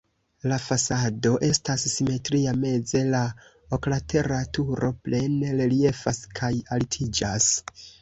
La 0.51 0.55
fasado 0.61 1.33
estas 1.47 1.83
simetria, 1.91 2.55
meze 2.65 3.03
la 3.11 3.21
oklatera 3.79 4.41
turo 4.61 4.93
plene 5.07 5.55
reliefas 5.63 6.27
kaj 6.43 6.55
altiĝas. 6.81 7.57